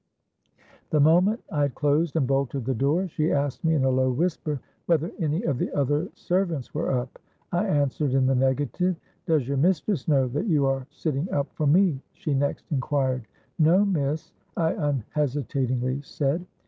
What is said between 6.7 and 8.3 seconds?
were up. I answered in